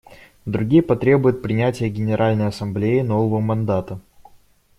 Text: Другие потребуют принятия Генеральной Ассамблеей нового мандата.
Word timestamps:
Другие 0.47 0.81
потребуют 0.81 1.43
принятия 1.43 1.87
Генеральной 1.87 2.47
Ассамблеей 2.47 3.03
нового 3.03 3.39
мандата. 3.39 3.99